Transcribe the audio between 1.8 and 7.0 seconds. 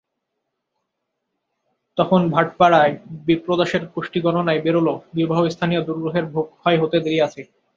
তখন ভাটপাড়ায় বিপ্রদাসের কুষ্ঠিগণনায় বেরোল, বিবাহস্থানীয় দুর্গ্রহের ভোগক্ষয় হতে